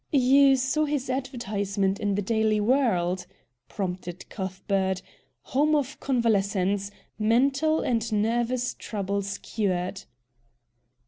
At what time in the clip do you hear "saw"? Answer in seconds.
0.55-0.85